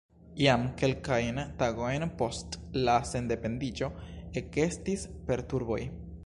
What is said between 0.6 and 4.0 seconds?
kelkajn tagojn post la sendependiĝo